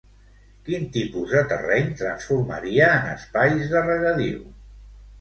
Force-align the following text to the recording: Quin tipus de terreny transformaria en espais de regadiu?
Quin 0.69 0.87
tipus 0.95 1.35
de 1.35 1.43
terreny 1.51 1.93
transformaria 2.01 2.91
en 2.97 3.09
espais 3.15 3.65
de 3.77 3.89
regadiu? 3.93 4.45